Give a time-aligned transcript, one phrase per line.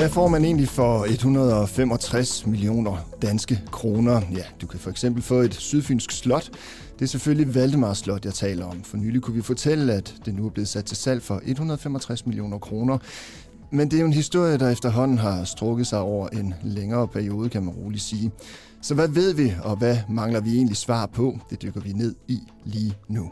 [0.00, 4.20] Hvad får man egentlig for 165 millioner danske kroner?
[4.32, 6.50] Ja, du kan for eksempel få et sydfynsk slot.
[6.98, 8.82] Det er selvfølgelig Valdemars Slot, jeg taler om.
[8.82, 12.26] For nylig kunne vi fortælle, at det nu er blevet sat til salg for 165
[12.26, 12.98] millioner kroner.
[13.70, 17.48] Men det er jo en historie, der efterhånden har strukket sig over en længere periode,
[17.48, 18.30] kan man roligt sige.
[18.82, 21.38] Så hvad ved vi, og hvad mangler vi egentlig svar på?
[21.50, 23.30] Det dykker vi ned i lige nu.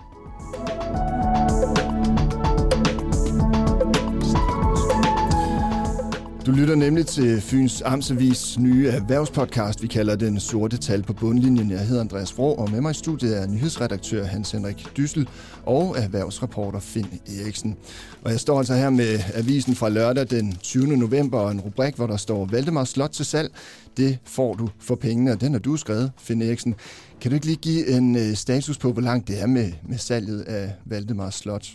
[6.48, 9.82] Du lytter nemlig til Fyns Amtsavis nye erhvervspodcast.
[9.82, 11.71] Vi kalder den Sorte Tal på bundlinjen.
[11.71, 15.29] Jeg hedder Andreas Vrå, og med mig i studiet er nyhedsredaktør Hans Henrik Dyssel
[15.66, 17.76] og erhvervsreporter Finn Eriksen.
[18.22, 20.96] Og jeg står altså her med avisen fra lørdag den 20.
[20.96, 23.52] november og en rubrik, hvor der står Valdemar Slot til salg.
[23.96, 26.74] Det får du for pengene, og den har du skrevet, Finn Eriksen.
[27.21, 29.99] Kan du ikke lige give en øh, status på, hvor langt det er med, med
[29.99, 31.68] salget af Valdemar Slot?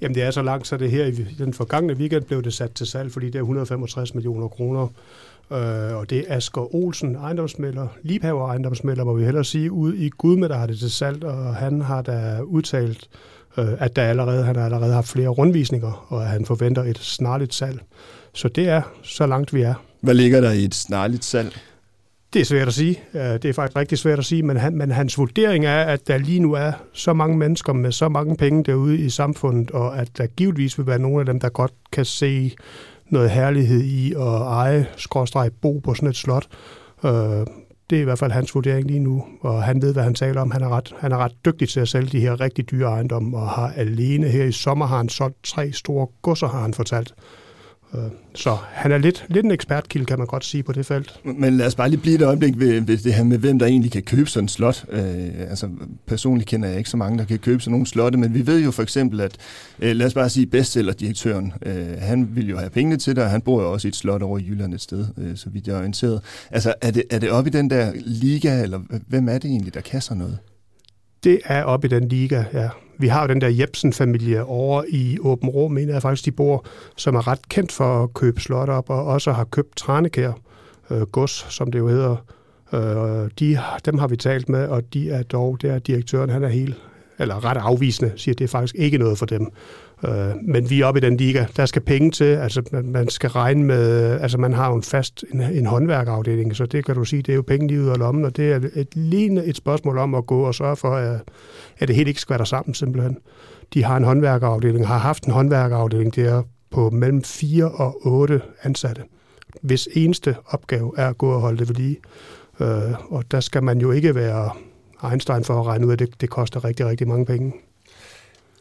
[0.00, 2.72] Jamen det er så langt, så det her i den forgangne weekend blev det sat
[2.72, 4.88] til salg, fordi det er 165 millioner kroner.
[5.52, 10.08] Øh, og det er Asger Olsen, ejendomsmælder, Liebhaver ejendomsmælder, må vi hellere sige, ude i
[10.08, 13.08] Gudme, der har det til salg, og han har da udtalt,
[13.58, 16.98] øh, at der allerede, han har allerede haft flere rundvisninger, og at han forventer et
[16.98, 17.80] snarligt salg.
[18.34, 19.74] Så det er så langt, vi er.
[20.00, 21.56] Hvad ligger der i et snarligt salg?
[22.36, 23.00] Det er svært at sige.
[23.14, 26.08] Øh, det er faktisk rigtig svært at sige, men, han, men hans vurdering er, at
[26.08, 29.98] der lige nu er så mange mennesker med så mange penge derude i samfundet, og
[29.98, 32.56] at der givetvis vil være nogle af dem, der godt kan se
[33.10, 36.46] noget herlighed i at eje, skråstreg, bo på sådan et slot.
[37.04, 37.10] Øh,
[37.90, 40.40] det er i hvert fald hans vurdering lige nu, og han ved, hvad han taler
[40.40, 40.50] om.
[40.50, 43.36] Han er ret, han er ret dygtig til at sælge de her rigtig dyre ejendomme,
[43.36, 47.14] og har alene her i sommer har han solgt tre store godser, har han fortalt.
[47.96, 51.20] Øh, så han er lidt, lidt en ekspertkilde, kan man godt sige, på det felt.
[51.24, 53.66] Men lad os bare lige blive et øjeblik ved, ved det her med, hvem der
[53.66, 54.84] egentlig kan købe sådan en slot.
[54.88, 55.00] Øh,
[55.50, 55.68] altså,
[56.06, 58.64] personligt kender jeg ikke så mange, der kan købe sådan nogle slotte, men vi ved
[58.64, 59.36] jo for eksempel, at,
[59.78, 63.30] øh, lad os bare sige, bestsellerdirektøren, øh, han vil jo have pengene til det, og
[63.30, 65.66] han bor jo også i et slot over i Jylland et sted, øh, så vidt
[65.66, 66.20] jeg er orienteret.
[66.50, 69.74] Altså, er det, er det oppe i den der liga, eller hvem er det egentlig,
[69.74, 70.38] der kan sådan noget?
[71.24, 72.68] Det er oppe i den liga, ja.
[72.98, 76.66] Vi har jo den der Jebsen-familie over i Åben Rå, mener jeg faktisk, de bor,
[76.96, 80.32] som er ret kendt for at købe slot op, og også har købt Tranekær
[80.90, 82.16] øh, gods, som det jo hedder.
[82.72, 86.48] Øh, de, dem har vi talt med, og de er dog, der direktøren, han er
[86.48, 86.74] helt,
[87.18, 89.48] eller ret afvisende, siger, at det er faktisk ikke noget for dem.
[90.04, 91.46] Øh, men vi er oppe i den liga.
[91.56, 94.82] Der skal penge til, altså man, man skal regne med, altså man har jo en
[94.82, 97.88] fast en, en håndværkafdeling, så det kan du sige, det er jo penge lige ud
[97.88, 100.90] af lommen, og det er et, lige et spørgsmål om at gå og sørge for,
[100.90, 101.20] at,
[101.78, 103.18] at det helt ikke skvatter sammen simpelthen.
[103.74, 109.02] De har en håndværkerafdeling, har haft en håndværkerafdeling der på mellem 4 og 8 ansatte,
[109.62, 111.96] hvis eneste opgave er at gå og holde det ved lige.
[112.60, 114.50] Øh, og der skal man jo ikke være
[115.10, 117.52] Einstein for at regne ud, at det, det koster rigtig, rigtig mange penge.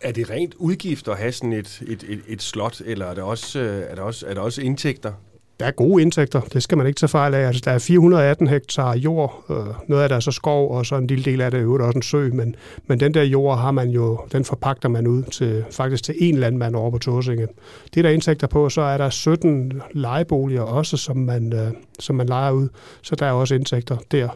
[0.01, 3.23] Er det rent udgift at have sådan et, et, et, et slot, eller er der,
[3.23, 5.11] også, øh, er, der også, er der også indtægter?
[5.59, 7.47] Der er gode indtægter, det skal man ikke tage fejl af.
[7.47, 10.95] Altså, der er 418 hektar jord, øh, noget af det er så skov, og så
[10.95, 12.55] en lille del af det er jo også en sø, men,
[12.88, 16.38] men den der jord har man jo, den forpagter man ud til, faktisk til en
[16.38, 17.47] landmand over på Torsinge.
[17.94, 22.16] Det er der indtægter på, så er der 17 lejeboliger også, som man, øh, som
[22.16, 22.69] man lejer ud,
[23.01, 24.29] så der er også indtægter der.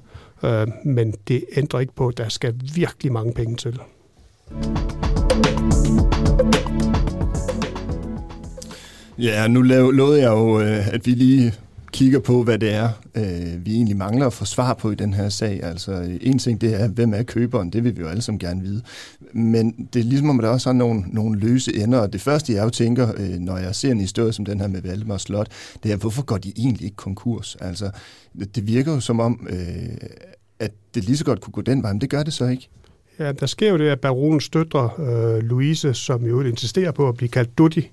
[0.44, 3.80] Øh, men det ændrer ikke på, at der skal virkelig mange penge til.
[9.20, 11.54] Ja, nu lovede jeg jo, øh, at vi lige
[11.92, 15.14] kigger på, hvad det er, øh, vi egentlig mangler at få svar på i den
[15.14, 15.64] her sag.
[15.64, 17.70] Altså, en ting det er, hvem er køberen?
[17.70, 18.82] Det vil vi jo alle sammen gerne vide.
[19.34, 22.00] Men det er ligesom, om der også er nogle, nogle løse ender.
[22.00, 24.68] Og det første, jeg jo tænker, øh, når jeg ser en historie som den her
[24.68, 25.48] med Valdemar Slot,
[25.84, 27.58] det er, hvorfor går de egentlig ikke konkurs?
[27.62, 27.92] Altså,
[28.56, 29.98] det virker jo som om, øh,
[30.60, 32.70] at det lige så godt kunne gå den vej, men det gør det så ikke.
[33.20, 37.18] Ja, der sker jo det, at baronens døtre, øh, Louise, som jo insisterer på at
[37.18, 37.92] blive kaldt Dutti,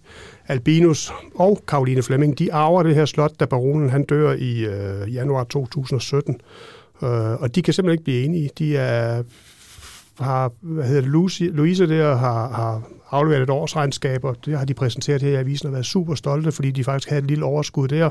[0.49, 5.15] Albinus og Karoline Flemming, de arver det her slot, da baronen han dør i øh,
[5.15, 6.41] januar 2017.
[7.03, 8.51] Øh, og de kan simpelthen ikke blive enige.
[8.59, 9.23] De er,
[10.19, 14.65] har, hvad hedder det, Louise, Louise der har, har afleveret et årsregnskab, og det har
[14.65, 17.45] de præsenteret her i avisen og været super stolte, fordi de faktisk havde et lille
[17.45, 18.11] overskud der.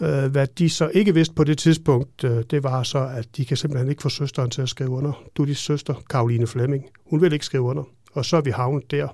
[0.00, 3.44] Øh, hvad de så ikke vidste på det tidspunkt, øh, det var så, at de
[3.44, 5.12] kan simpelthen ikke få søsteren til at skrive under.
[5.36, 6.84] Du er søster, Karoline Flemming.
[7.10, 7.82] Hun vil ikke skrive under.
[8.12, 9.08] Og så er vi havnet der.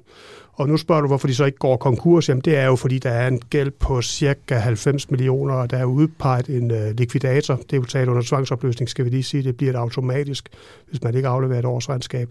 [0.52, 2.28] Og nu spørger du, hvorfor de så ikke går konkurs.
[2.28, 5.76] Jamen det er jo, fordi der er en gæld på cirka 90 millioner, og der
[5.76, 7.54] er udpeget en øh, likvidator.
[7.56, 9.42] Det er jo taget under tvangsopløsning, skal vi lige sige.
[9.42, 10.48] Det bliver det automatisk,
[10.88, 12.28] hvis man ikke afleverer et årsregnskab.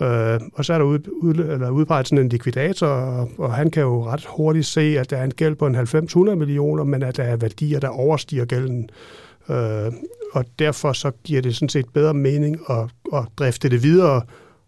[0.00, 3.70] Øh, og så er der ud, ud, eller udpeget sådan en likvidator, og, og han
[3.70, 7.02] kan jo ret hurtigt se, at der er en gæld på en 90-100 millioner, men
[7.02, 8.90] at der er værdier, der overstiger gælden.
[9.50, 9.92] Øh,
[10.32, 14.22] og derfor så giver det sådan set bedre mening at, at drifte det videre,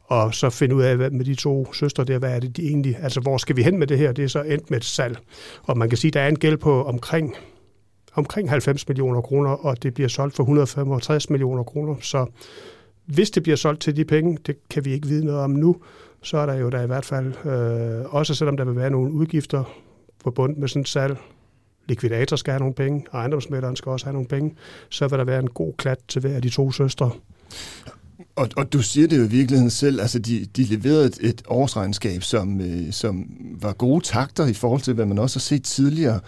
[0.04, 2.62] og så finde ud af hvad med de to søstre der, hvad er det de
[2.62, 4.12] egentlig, altså hvor skal vi hen med det her?
[4.12, 5.18] Det er så endt med et salg.
[5.62, 7.34] Og man kan sige, der er en gæld på omkring
[8.14, 11.94] omkring 90 millioner kroner, og det bliver solgt for 165 millioner kroner.
[12.00, 12.26] Så
[13.14, 15.76] hvis det bliver solgt til de penge, det kan vi ikke vide noget om nu,
[16.22, 19.12] så er der jo der i hvert fald, øh, også selvom der vil være nogle
[19.12, 19.64] udgifter
[20.22, 21.16] forbundet med sådan et salg,
[21.88, 24.54] likvidator skal have nogle penge, og ejendomsmælderen skal også have nogle penge,
[24.88, 27.10] så vil der være en god klat til hver af de to søstre.
[28.36, 31.42] Og, og du siger det jo i virkeligheden selv, altså de, de leverede et, et
[31.48, 33.30] årsregnskab, som, øh, som
[33.60, 36.20] var gode takter i forhold til, hvad man også har set tidligere.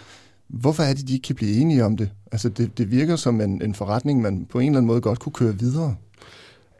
[0.47, 2.09] Hvorfor er det, de ikke kan blive enige om det?
[2.31, 5.19] Altså det, det virker som en, en forretning, man på en eller anden måde godt
[5.19, 5.95] kunne køre videre.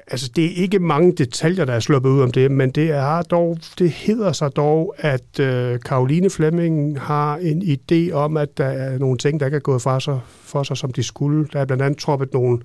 [0.08, 3.22] Altså, det er ikke mange detaljer, der er sluppet ud om det, men det er
[3.22, 8.66] dog, det hedder sig dog, at øh, Karoline Flemming har en idé om, at der
[8.66, 11.48] er nogle ting, der ikke er gået for sig, for sig som de skulle.
[11.54, 12.60] Der er blandt andet troppet nogle,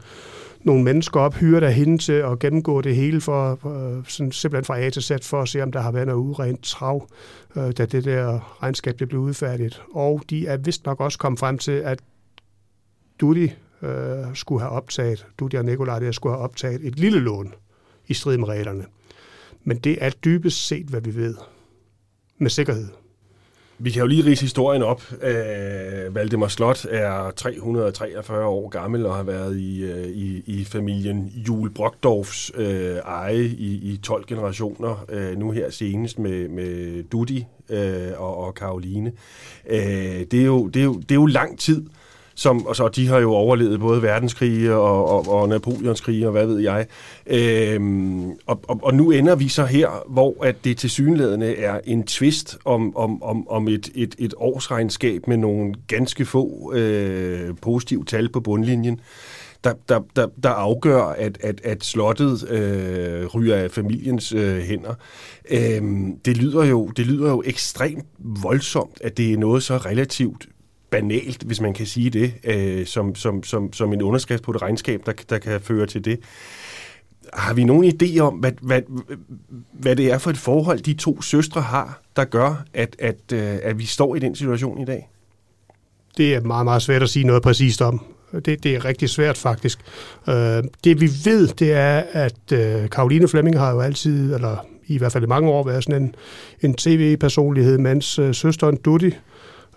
[0.65, 4.65] nogle mennesker op, hyret af hende til at gennemgå det hele, for, øh, sådan, simpelthen
[4.65, 7.09] fra A til Z, for at se, om der har været noget urent trav,
[7.57, 9.83] øh, da det der regnskab det blev udfærdigt.
[9.95, 11.99] Og de er vist nok også kommet frem til, at
[13.21, 13.53] Dudi
[13.83, 17.55] øh, skulle have optaget, Dudi og Nikolaj der skulle have optaget et lille lån
[18.09, 18.87] i strid med reglerne.
[19.65, 21.35] Men det er dybest set, hvad vi ved.
[22.39, 22.89] Med sikkerhed.
[23.81, 25.03] Vi kan jo lige rise historien op.
[25.23, 31.27] Øh, Valdemar Slot er 343 år gammel og har været i, øh, i, i familien
[31.27, 35.05] Jule Brockdorfs øh, eje i, i 12 generationer.
[35.09, 39.13] Øh, nu her senest med, med Dudi øh, og, og Karoline.
[39.67, 39.81] Øh,
[40.31, 41.87] det, er jo, det, er jo, det er jo lang tid
[42.39, 46.47] som, og så de har jo overlevet både verdenskrige og, og, og Napoleonskrige og hvad
[46.47, 46.87] ved jeg.
[47.27, 52.07] Øhm, og, og, og nu ender vi så her, hvor at det tilsyneladende er en
[52.07, 58.05] twist om, om, om, om et, et, et årsregnskab med nogle ganske få øh, positive
[58.05, 59.01] tal på bundlinjen
[59.65, 64.95] der, der, der, der afgør, at, at, at slottet øh, ryger af familiens øh, hænder.
[65.51, 70.49] Øhm, det, lyder jo, det lyder jo ekstremt voldsomt, at det er noget så relativt
[70.91, 74.63] banalt, hvis man kan sige det, øh, som, som, som, som en underskrift på et
[74.63, 76.21] regnskab, der, der kan føre til det.
[77.33, 78.83] Har vi nogen idé om, hvad, hvad,
[79.73, 83.59] hvad det er for et forhold, de to søstre har, der gør, at, at, øh,
[83.63, 85.09] at vi står i den situation i dag?
[86.17, 88.05] Det er meget, meget svært at sige noget præcist om.
[88.33, 89.79] Det, det er rigtig svært faktisk.
[90.29, 94.99] Øh, det vi ved, det er, at øh, Karoline Flemming har jo altid, eller i
[94.99, 96.15] hvert fald i mange år, været sådan en,
[96.61, 99.15] en tv-personlighed, mens øh, søsteren Dutti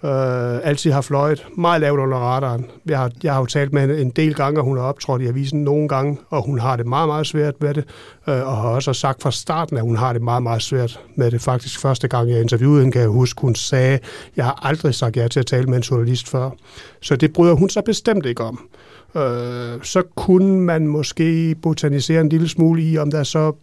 [0.03, 2.65] øh, altid har fløjet meget lavt under radaren.
[2.85, 5.21] Jeg har, jeg har jo talt med hende en del gange, og hun har optrådt
[5.21, 7.85] i avisen nogle gange, og hun har det meget, meget svært med det,
[8.27, 11.31] øh, og har også sagt fra starten, at hun har det meget, meget svært med
[11.31, 11.41] det.
[11.41, 13.99] Faktisk første gang, jeg interviewede hende, kan jeg huske, hun sagde,
[14.35, 16.49] jeg har aldrig sagt ja til at tale med en journalist før.
[17.01, 18.69] Så det bryder hun sig bestemt ikke om.
[19.15, 23.53] Øh, så kunne man måske botanisere en lille smule i, om der så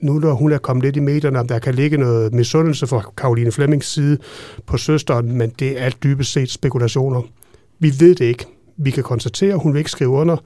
[0.00, 3.02] nu når hun er kommet lidt i medierne, om der kan ligge noget misundelse fra
[3.16, 4.18] Karoline Flemmings side
[4.66, 7.22] på søsteren, men det er dybest set spekulationer.
[7.78, 8.44] Vi ved det ikke.
[8.76, 10.36] Vi kan konstatere, at hun vil ikke skrive under,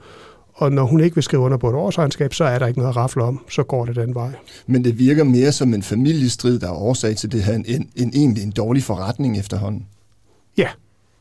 [0.53, 2.89] og når hun ikke vil skrive under på et årsregnskab, så er der ikke noget
[2.89, 3.45] at rafle om.
[3.49, 4.31] Så går det den vej.
[4.67, 8.11] Men det virker mere som en familiestrid, der er årsag til det her, end, end
[8.15, 9.85] egentlig en dårlig forretning efterhånden.
[10.57, 10.67] Ja,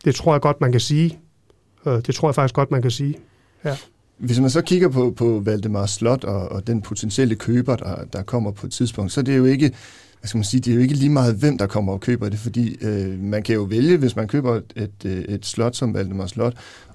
[0.05, 1.19] det tror jeg godt, man kan sige.
[1.87, 3.15] Øh, det tror jeg faktisk godt, man kan sige.
[3.65, 3.77] Ja.
[4.23, 8.23] Hvis man så kigger på, på Valdemar Slot og, og den potentielle køber, der, der
[8.23, 9.69] kommer på et tidspunkt, så er det jo ikke,
[10.21, 12.29] hvad skal man sige, det er jo ikke lige meget, hvem der kommer og køber
[12.29, 15.95] det, fordi øh, man kan jo vælge, hvis man køber et, øh, et, slot som
[15.95, 16.55] Valdemar Slot,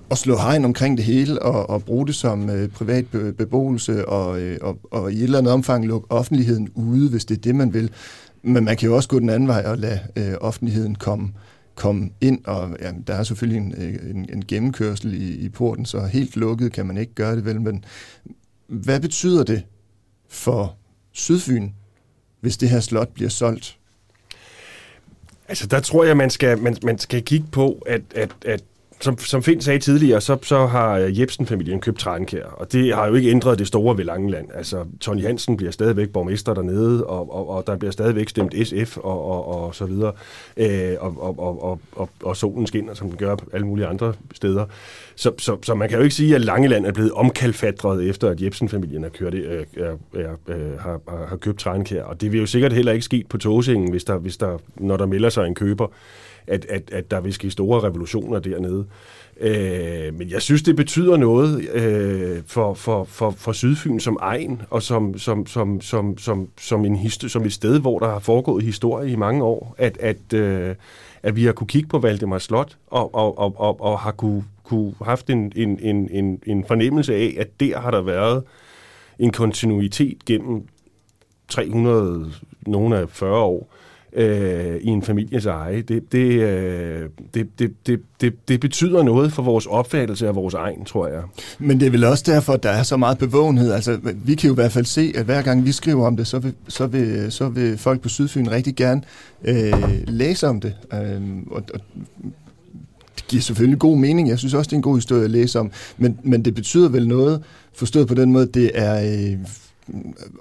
[0.09, 3.05] og slå hegn omkring det hele og, og bruge det som øh, privat
[3.37, 7.37] beboelse og, øh, og, og i et eller andet omfang lukke offentligheden ude, hvis det
[7.37, 7.89] er det, man vil.
[8.43, 11.29] Men man kan jo også gå den anden vej og lade øh, offentligheden komme
[11.77, 15.85] komme ind, og ja, der er selvfølgelig en, øh, en, en gennemkørsel i, i porten,
[15.85, 17.85] så helt lukket kan man ikke gøre det vel, men
[18.67, 19.63] hvad betyder det
[20.29, 20.75] for
[21.11, 21.69] Sydfyn,
[22.41, 23.77] hvis det her slot bliver solgt?
[25.47, 28.63] Altså, der tror jeg, man skal, man, man skal kigge på, at, at, at
[28.99, 33.07] som, som Finn sagde tidligere, så, så har øh, Jebsen-familien købt Trankær, og det har
[33.07, 34.47] jo ikke ændret det store ved Langeland.
[34.53, 38.97] Altså, Tony Hansen bliver stadigvæk borgmester dernede, og, og, og der bliver stadigvæk stemt SF
[38.97, 40.11] og, og, og så videre,
[40.57, 43.87] øh, og, og, og, og, og, og solen skinner, som den gør på alle mulige
[43.87, 44.65] andre steder.
[45.15, 48.41] Så, så, så man kan jo ikke sige, at Langeland er blevet omkalfatret efter, at
[48.41, 50.25] Jebsen-familien har, kørt, øh, øh, øh,
[50.79, 53.91] har, har, har købt Trankær, og det vil jo sikkert heller ikke ske på Tåsingen,
[53.91, 55.87] hvis der, hvis der, når der melder sig en køber
[56.47, 58.85] at, at, at der vil ske store revolutioner dernede.
[59.39, 64.61] Øh, men jeg synes, det betyder noget øh, for, for, for, for Sydfyn som egen,
[64.69, 68.63] og som, som, som, som, som, som, en som et sted, hvor der har foregået
[68.63, 70.75] historie i mange år, at, at, øh,
[71.23, 74.43] at vi har kunne kigge på Valdemar Slot, og, og, og, og, og har kunne,
[74.63, 78.43] kunne haft en, en, en, en, en fornemmelse af, at der har der været
[79.19, 80.63] en kontinuitet gennem
[81.47, 82.31] 300,
[82.67, 83.86] nogle af 40 år, øh,
[84.81, 89.43] i en families eje, det, det, øh, det, det, det, det, det betyder noget for
[89.43, 91.21] vores opfattelse af vores egen, tror jeg.
[91.59, 93.71] Men det er vel også derfor, at der er så meget bevågenhed.
[93.71, 96.27] Altså, vi kan jo i hvert fald se, at hver gang vi skriver om det,
[96.27, 99.01] så vil, så vil, så vil folk på Sydfyn rigtig gerne
[99.45, 99.73] øh,
[100.07, 100.73] læse om det.
[100.93, 101.21] Øh,
[101.51, 101.79] og, og
[103.15, 104.29] det giver selvfølgelig god mening.
[104.29, 105.71] Jeg synes også, det er en god historie at læse om.
[105.97, 107.43] Men, men det betyder vel noget,
[107.73, 109.37] forstået på den måde, det er øh,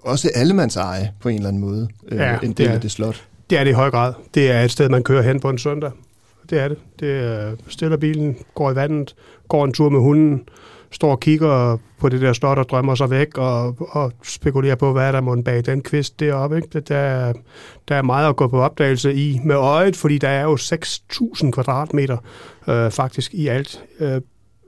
[0.02, 3.26] også allemands eje på en eller anden måde, øh, ja, en del af det slot.
[3.50, 4.14] Det er det i høj grad.
[4.34, 5.90] Det er et sted, man kører hen på en søndag.
[6.50, 6.78] Det er det.
[7.00, 9.14] Det er, stiller bilen, går i vandet,
[9.48, 10.48] går en tur med hunden,
[10.90, 14.92] står og kigger på det der slot og drømmer sig væk og, og spekulerer på,
[14.92, 16.56] hvad der må bag den kvist deroppe.
[16.56, 16.80] Ikke?
[16.80, 17.32] Der,
[17.88, 21.50] der er meget at gå på opdagelse i med øjet, fordi der er jo 6.000
[21.50, 22.16] kvadratmeter
[22.68, 24.20] øh, faktisk i alt øh,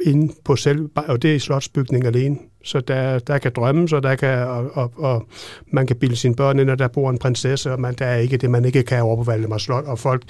[0.06, 2.36] inde på selv, og det er i slotsbygningen alene.
[2.64, 5.26] Så der, der kan drømmes, og, der kan, og, og, og
[5.72, 8.16] man kan bilde sine børn ind, og der bor en prinsesse, og man, der er
[8.16, 9.84] ikke det, man ikke kan over på Valdemar Slot.
[9.84, 10.22] Og folk,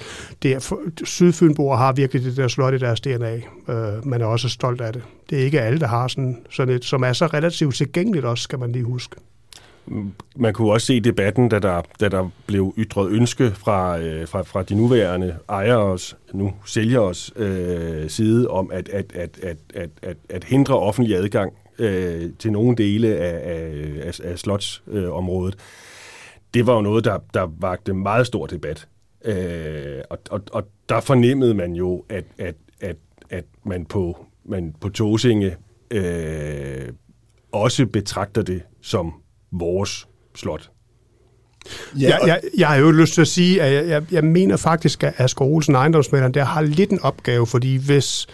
[0.43, 3.35] det er, Sydfynboer har virkelig det der slot i deres DNA.
[3.69, 5.01] Øh, man er også stolt af det.
[5.29, 8.41] Det er ikke alle, der har sådan, sådan et, som er så relativt tilgængeligt også,
[8.41, 9.15] skal man lige huske.
[10.35, 14.27] Man kunne også se i debatten, da der, da der blev ytret ønske fra, øh,
[14.27, 19.89] fra, fra de nuværende ejers, nu sælgers øh, side, om at, at, at, at, at,
[20.01, 25.55] at, at hindre offentlig adgang øh, til nogle dele af, af, af, af slotsområdet.
[25.55, 25.61] Øh,
[26.53, 28.87] det var jo noget, der, der vagte meget stor debat.
[29.25, 32.95] Øh, og, og, og der fornemmede man jo, at, at, at,
[33.29, 35.55] at man på, man på Tåsinge
[35.91, 36.89] øh,
[37.51, 39.13] også betragter det som
[39.51, 40.69] vores slot.
[41.99, 44.57] Ja, jeg, jeg, jeg har jo lyst til at sige, at jeg, jeg, jeg mener
[44.57, 48.27] faktisk, at Asger Olsen, ejendomsmælderen, der har lidt en opgave, fordi hvis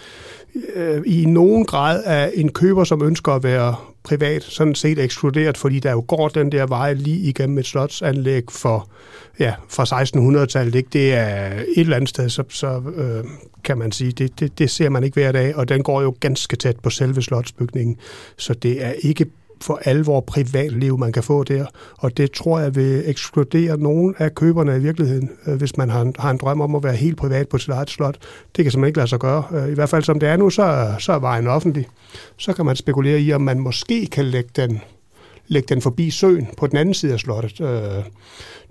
[0.76, 5.58] øh, i nogen grad er en køber, som ønsker at være privat, sådan set ekskluderet,
[5.58, 8.90] fordi der jo går den der vej lige igennem et slotsanlæg for,
[9.40, 10.76] ja, fra 1600-tallet.
[10.76, 10.90] Ikke?
[10.94, 13.24] Det er et eller andet sted, så, så øh,
[13.64, 16.16] kan man sige, det, det, det ser man ikke hver dag, og den går jo
[16.20, 17.98] ganske tæt på selve slotsbygningen,
[18.38, 19.26] så det er ikke
[19.62, 21.66] for alvor privatliv, man kan få der.
[21.98, 26.02] Og det tror jeg vil ekskludere nogle af køberne i virkeligheden, øh, hvis man har
[26.02, 28.18] en, har en drøm om at være helt privat på sit eget slot.
[28.56, 29.44] Det kan simpelthen ikke lade sig gøre.
[29.52, 31.88] Øh, I hvert fald som det er nu, så, så er vejen offentlig.
[32.38, 34.82] Så kan man spekulere i, om man måske kan lægge den,
[35.48, 37.62] lægge den forbi søen på den anden side af slottet.
[37.62, 38.04] Øh,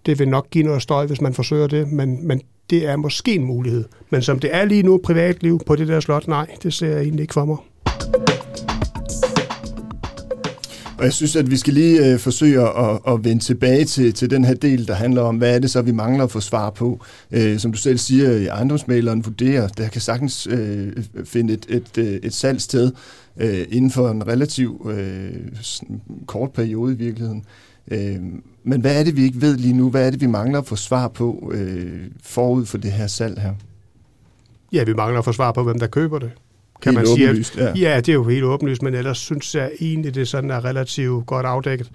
[0.07, 3.35] det vil nok give noget støj, hvis man forsøger det, men, men det er måske
[3.35, 3.85] en mulighed.
[4.11, 7.01] Men som det er lige nu, privatliv på det der slot, nej, det ser jeg
[7.01, 7.57] egentlig ikke for mig.
[10.99, 14.31] Og jeg synes, at vi skal lige øh, forsøge at, at vende tilbage til, til
[14.31, 16.71] den her del, der handler om, hvad er det så, vi mangler at få svar
[16.71, 17.05] på.
[17.33, 20.93] Øh, som du selv siger, ejendomsmaleren vurderer, der kan sagtens øh,
[21.25, 22.93] finde et, et, øh, et salgsted
[23.37, 25.33] øh, inden for en relativ øh,
[26.27, 27.45] kort periode i virkeligheden.
[27.91, 28.17] Øh,
[28.65, 29.91] men hvad er det, vi ikke ved lige nu?
[29.91, 33.41] Hvad er det, vi mangler at få svar på øh, forud for det her salg
[33.41, 33.53] her?
[34.73, 36.31] Ja, vi mangler at få svar på, hvem der køber det
[36.83, 37.29] kan helt man sige.
[37.29, 37.73] Åbenlyst, ja.
[37.77, 41.27] ja, det er jo helt åbenlyst, men ellers synes jeg egentlig, det sådan er relativt
[41.27, 41.91] godt afdækket.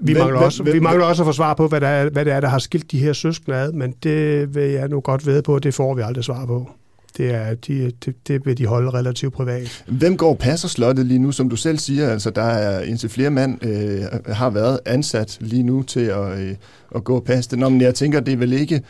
[0.00, 2.10] Vi, hvem, mangler, også, hvem, vi mangler også at få svar på, hvad, der er,
[2.10, 5.00] hvad det er, der har skilt de her søskende ad, men det vil jeg nu
[5.00, 6.70] godt ved på, det får vi aldrig svar på.
[7.16, 9.84] Det, er, de, det, det vil de holde relativt privat.
[9.86, 12.08] Hvem går passer slottet lige nu, som du selv siger?
[12.08, 16.54] Altså, der er indtil flere mand øh, har været ansat lige nu til at, øh,
[16.94, 17.58] at gå og passe det.
[17.58, 18.82] Nå, men jeg tænker, det er vel ikke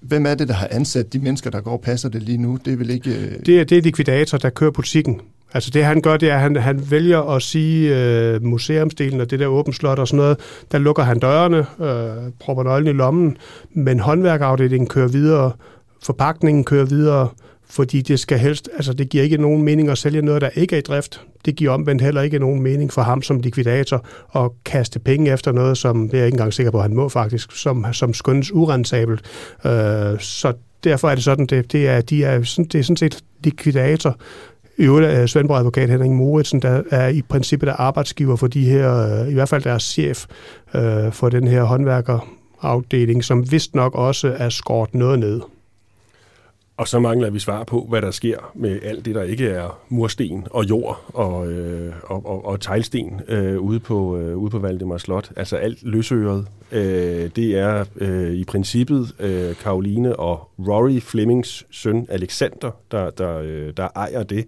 [0.00, 2.58] Hvem er det, der har ansat de mennesker, der går og passer det lige nu?
[2.64, 3.10] Det er vel ikke...
[3.10, 5.20] Øh, det er, det er likvidator, der kører butikken.
[5.54, 9.30] Altså det han gør, det er, at han, han vælger at sige øh, museumsdelen og
[9.30, 10.38] det der åbent slot og sådan noget,
[10.72, 13.36] der lukker han dørene, øh, propper nøglen i lommen,
[13.72, 15.52] men håndværkafdelingen kører videre,
[16.02, 17.28] forpakningen kører videre,
[17.70, 20.74] fordi det skal helst, altså det giver ikke nogen mening at sælge noget, der ikke
[20.74, 21.20] er i drift.
[21.44, 25.52] Det giver omvendt heller ikke nogen mening for ham som likvidator at kaste penge efter
[25.52, 28.14] noget, som det er jeg ikke engang sikker på, at han må faktisk, som, som
[28.14, 29.20] skønnes urensabelt.
[29.64, 30.52] Øh, så
[30.84, 34.16] derfor er det sådan, det, det, er, de er, sådan, det er sådan set likvidator,
[34.78, 38.64] i øvrigt er Svendborg advokat Henning Moritsen, der er i princippet der arbejdsgiver for de
[38.64, 40.26] her, øh, i hvert fald deres chef
[40.74, 45.40] øh, for den her håndværkerafdeling, som vist nok også er skåret noget ned.
[46.80, 49.80] Og så mangler vi svar på, hvad der sker med alt det, der ikke er
[49.88, 54.58] mursten og jord og, øh, og, og, og teglsten øh, ude, på, øh, ude på
[54.58, 55.32] Valdemar Slot.
[55.36, 56.46] Altså alt løsøret.
[56.72, 63.38] Øh, det er øh, i princippet øh, Karoline og Rory Flemings søn Alexander, der, der,
[63.38, 64.46] øh, der ejer det.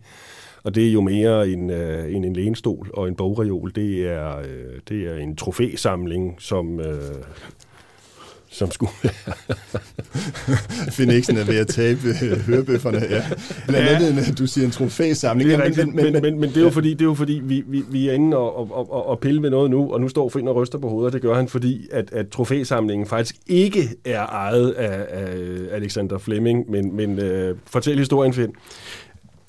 [0.65, 3.73] Og det er jo mere end, øh, end en lænestol og en bogreol.
[3.75, 6.81] Det er, øh, det er en trofæsamling, som...
[6.81, 7.01] Øh,
[8.53, 8.93] som skulle
[10.93, 13.07] Phoenixen er ved at tabe øh, hørebøfferne.
[13.11, 13.25] Ja.
[13.69, 14.07] Blandt ja.
[14.07, 15.51] andet, du siger en trofæsamling.
[15.51, 17.15] Det er rigtigt, men, men, men, men, men, det er jo fordi, det er jo
[17.15, 20.01] fordi vi, vi, vi er inde og, og, og, og pille ved noget nu, og
[20.01, 23.37] nu står Finn og ryster på hovedet, det gør han, fordi at, at trofæsamlingen faktisk
[23.47, 25.37] ikke er ejet af, af
[25.73, 28.53] Alexander Fleming, men, men uh, fortæl historien, Finn.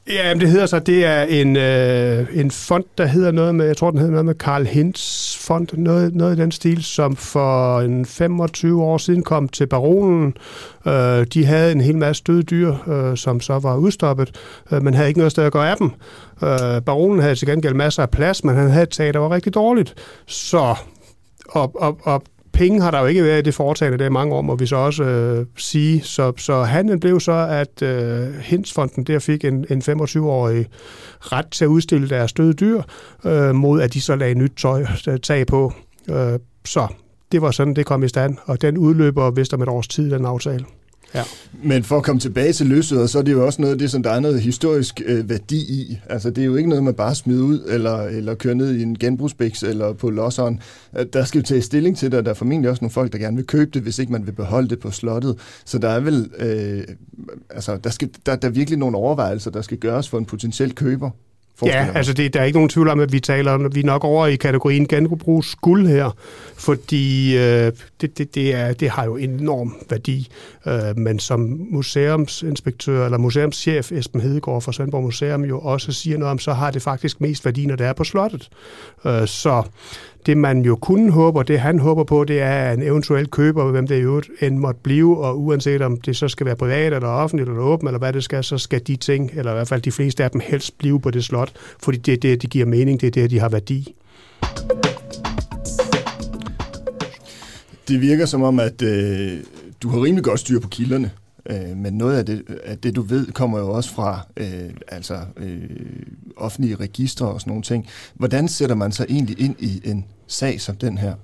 [0.08, 3.78] Ja, det hedder så, det er en, øh, en fond, der hedder noget med, jeg
[3.78, 7.80] tror, den hedder noget med Karl Hintz fond, noget, noget i den stil, som for
[7.80, 10.34] en 25 år siden kom til baronen.
[10.88, 14.32] Øh, de havde en hel masse døde dyr, øh, som så var udstoppet,
[14.72, 15.92] øh, men havde ikke noget sted at gøre af dem.
[16.44, 19.32] Øh, baronen havde til gengæld masser af plads, men han havde et tag, der var
[19.32, 19.94] rigtig dårligt.
[20.28, 20.76] Så
[21.50, 24.36] og, og, og penge har der jo ikke været i det foretagende der i mange
[24.36, 26.02] år, må vi så også øh, sige.
[26.02, 30.68] Så, så handlen blev så, at øh, Hinsfonden der fik en, en 25-årig
[31.20, 32.82] ret til at udstille deres døde dyr,
[33.26, 35.74] øh, mod at de så lagde nyt tøj, øh, tag på.
[36.10, 36.88] Øh, så
[37.32, 40.12] det var sådan, det kom i stand, og den udløber vist om et års tid,
[40.12, 40.66] den aftale.
[41.16, 41.24] Ja.
[41.64, 43.92] Men for at komme tilbage til løsøder, så er det jo også noget af det,
[43.92, 46.00] som der er noget historisk øh, værdi i.
[46.10, 48.82] Altså det er jo ikke noget, man bare smider ud, eller, eller kører ned i
[48.82, 50.60] en genbrugsbiks, eller på losseren.
[50.98, 53.14] Øh, der skal jo tage stilling til det, og der er formentlig også nogle folk,
[53.14, 55.38] der gerne vil købe det, hvis ikke man vil beholde det på slottet.
[55.66, 56.84] Så der er vel, øh,
[57.50, 60.76] altså der, skal, der, der er virkelig nogle overvejelser, der skal gøres for en potentiel
[60.76, 61.10] køber.
[61.66, 64.04] Ja, altså det, der er ikke nogen tvivl om, at vi taler vi er nok
[64.04, 66.16] over i kategorien genbrugs guld her,
[66.58, 70.28] fordi øh, det, det, det, er, det har jo enorm værdi.
[70.68, 76.32] Øh, men som museumsinspektør eller museumschef Esben Hedegaard fra Svendborg Museum jo også siger noget
[76.32, 78.50] om, så har det faktisk mest værdi, når det er på slottet.
[79.06, 79.64] Øh, så
[80.26, 83.72] det man jo kunne håbe, og det han håber på, det er en eventuel køber,
[83.72, 87.08] hvem det jo end måtte blive, og uanset om det så skal være privat eller
[87.08, 89.82] offentligt eller åbent, eller hvad det skal, så skal de ting, eller i hvert fald
[89.82, 91.52] de fleste af dem, helst blive på det slot,
[91.84, 93.96] fordi det er det, de giver mening, det er det, de har værdi.
[97.88, 99.32] Det virker som om, at øh,
[99.84, 101.12] du har rimelig godt styr på kilderne.
[101.50, 105.20] Øh, men noget af det, af det, du ved, kommer jo også fra øh, altså,
[105.38, 105.70] øh,
[106.38, 107.88] offentlige registre og sådan nogle ting.
[108.14, 111.16] Hvordan sætter man sig egentlig ind i en sag som den her?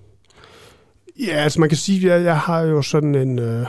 [1.20, 3.40] Ja, altså man kan sige, at jeg, jeg har jo sådan en...
[3.40, 3.66] Øh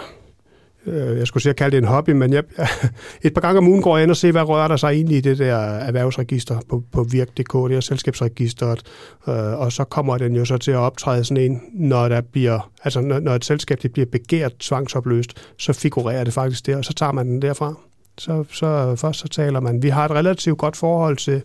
[0.86, 2.42] øh, jeg skulle sige at kalde det en hobby, men jeg,
[3.22, 5.16] et par gange om ugen går jeg ind og ser, hvad rører der sig egentlig
[5.16, 8.82] i det der erhvervsregister på, på Virk.dk, det er selskabsregisteret,
[9.28, 12.70] øh, og så kommer den jo så til at optræde sådan en, når der bliver,
[12.84, 16.84] altså når, når et selskab det bliver begært tvangsopløst, så figurerer det faktisk der, og
[16.84, 17.74] så tager man den derfra.
[18.18, 19.82] Så, så øh, først så taler man.
[19.82, 21.42] Vi har et relativt godt forhold til,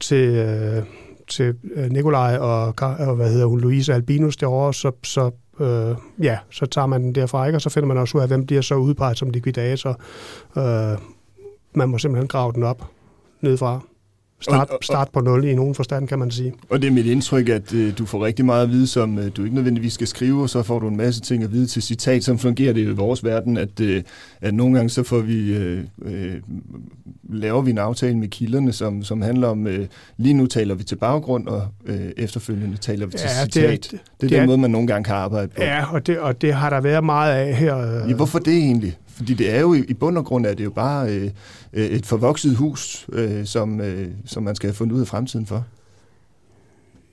[0.00, 0.82] til, øh,
[1.28, 6.38] til øh, Nikolaj og, og hvad hedder hun, Louise Albinus derovre, så, så øh, ja,
[6.50, 7.56] så tager man den derfra, ikke?
[7.56, 10.00] og så finder man også ud af, hvem bliver så udpeget som likvidator.
[10.56, 10.98] Øh,
[11.74, 12.90] man må simpelthen grave den op
[13.40, 13.80] nedefra.
[14.40, 16.52] Start, start på nul i nogen forstand, kan man sige.
[16.68, 19.30] Og det er mit indtryk, at øh, du får rigtig meget at vide, som øh,
[19.36, 21.82] du ikke nødvendigvis skal skrive, og så får du en masse ting at vide til
[21.82, 24.02] citat, som fungerer det i vores verden, at, øh,
[24.40, 26.34] at nogle gange så får vi, øh, øh,
[27.30, 30.84] laver vi en aftale med kilderne, som, som handler om, øh, lige nu taler vi
[30.84, 33.70] til baggrund, og øh, efterfølgende taler vi til ja, citat.
[33.70, 35.62] Det, det, det er den er, måde, man nogle gange kan arbejde på.
[35.62, 37.78] Ja, og det, og det har der været meget af her.
[37.78, 38.10] Øh.
[38.10, 38.96] Ja, hvorfor det egentlig?
[39.16, 41.30] Fordi det er jo i bund og grund er det jo bare øh,
[41.72, 45.46] øh, et forvokset hus, øh, som, øh, som man skal have fundet ud af fremtiden
[45.46, 45.64] for.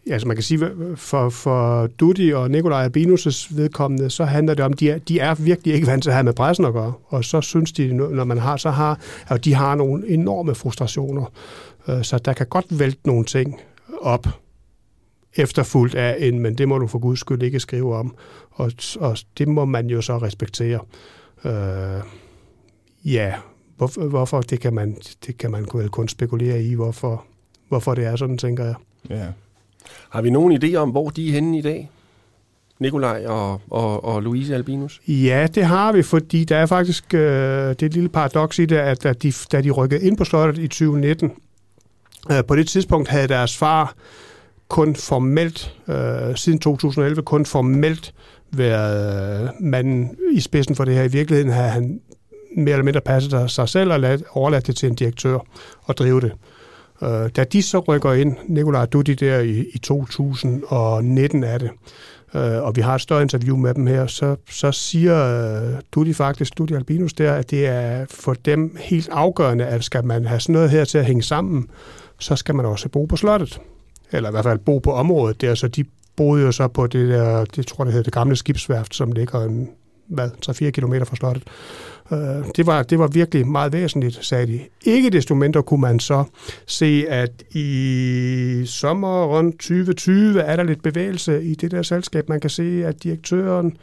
[0.08, 4.66] Ja, altså man kan sige, for, for Dudi og Nikolaj Albinus' vedkommende, så handler det
[4.66, 6.94] om, de er, de er virkelig ikke vant til at have med pressen at gøre.
[7.08, 11.26] Og så synes de, når man har, så har, at de har nogle enorme frustrationer.
[11.88, 13.62] Øh, så der kan godt vælte nogle ting
[14.02, 14.28] op
[15.36, 18.16] efterfuldt af en, men det må du for guds skyld ikke skrive om.
[18.52, 20.80] Og, og det må man jo så respektere.
[21.46, 22.02] Øh,
[23.06, 23.34] ja,
[23.78, 27.26] hvorfor, hvorfor det kan man, det kan man vel kun spekulere i, hvorfor,
[27.70, 28.76] hvorfor det er sådan, tænker jeg.
[29.10, 29.28] Ja.
[30.10, 31.90] Har vi nogen idé om, hvor de er henne i dag?
[32.80, 35.02] Nikolaj og, og, og Louise Albinus?
[35.08, 38.66] Ja, det har vi, fordi der er faktisk øh, det er et lille paradoks i
[38.66, 41.32] det, at da de, da de rykkede ind på slottet i 2019,
[42.32, 43.96] øh, på det tidspunkt havde deres far
[44.68, 48.14] kun formelt, øh, siden 2011, kun formelt
[48.58, 51.04] været manden i spidsen for det her.
[51.04, 52.00] I virkeligheden har han
[52.58, 55.40] mere eller mindre passet sig selv og lad, overladt det til en direktør
[55.84, 56.32] og drive det.
[57.04, 61.70] Øh, da de så rykker ind, Nikolaj Dudi der i, i 2019 er det,
[62.36, 65.80] øh, og vi har et større interview med dem her, så, så siger øh, uh,
[65.92, 70.26] Dudi faktisk, Dudi Albinus der, at det er for dem helt afgørende, at skal man
[70.26, 71.68] have sådan noget her til at hænge sammen,
[72.20, 73.62] så skal man også bo på slottet.
[74.12, 77.10] Eller i hvert fald bo på området der, så de boede jo så på det
[77.10, 79.70] der, det tror jeg, det hedder det gamle skibsværft, som ligger en
[80.08, 81.44] hvad, 3-4 km fra slottet.
[82.12, 84.60] Øh, det, var, det var virkelig meget væsentligt, sagde de.
[84.86, 86.24] Ikke desto mindre kunne man så
[86.66, 92.30] se, at i sommeren 2020 er der lidt bevægelse i det der selskab.
[92.30, 93.78] Man kan se, at direktøren,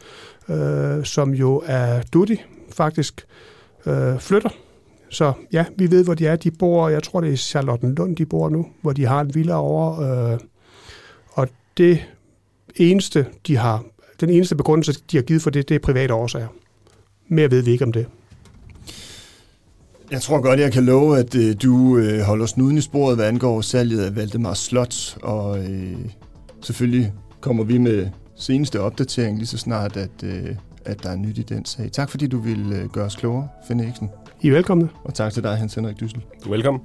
[0.49, 2.41] øh, som jo er Dudi,
[2.71, 3.25] faktisk
[3.85, 4.49] øh, flytter.
[5.09, 6.35] Så ja, vi ved, hvor de er.
[6.35, 9.35] De bor, jeg tror, det er i Charlottenlund, de bor nu, hvor de har en
[9.35, 10.01] villa over.
[10.01, 10.39] Øh,
[11.31, 11.99] og det
[12.75, 13.83] eneste, de har,
[14.19, 16.47] den eneste begrundelse, de har givet for det, det er private årsager.
[17.27, 18.05] Mere ved vi ikke om det.
[20.11, 23.27] Jeg tror godt, jeg kan love, at øh, du øh, holder snuden i sporet, hvad
[23.27, 25.95] angår salget af Valdemar Slot, og øh,
[26.61, 30.55] selvfølgelig kommer vi med seneste opdatering lige så snart, at, øh,
[30.85, 31.91] at der er nyt i den sag.
[31.91, 34.09] Tak fordi du ville øh, gøre os klogere, Finn Eriksen.
[34.41, 34.89] I er velkomne.
[35.03, 36.21] Og tak til dig, Hans Henrik Dyssel.
[36.49, 36.81] Velkommen.